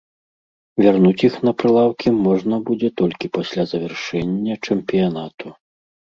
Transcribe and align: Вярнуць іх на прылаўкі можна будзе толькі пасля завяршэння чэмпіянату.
Вярнуць 0.85 1.25
іх 1.27 1.35
на 1.47 1.53
прылаўкі 1.63 2.13
можна 2.29 2.59
будзе 2.71 2.89
толькі 3.03 3.31
пасля 3.39 3.67
завяршэння 3.75 4.53
чэмпіянату. 4.65 5.47